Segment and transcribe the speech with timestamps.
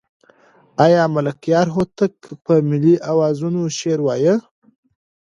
[0.85, 2.13] آیا ملکیار هوتک
[2.45, 4.35] په ملي اوزانو شعر وایه؟